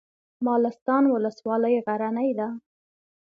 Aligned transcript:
مالستان 0.45 1.03
ولسوالۍ 1.13 1.75
غرنۍ 1.85 2.29
ده؟ 2.39 2.47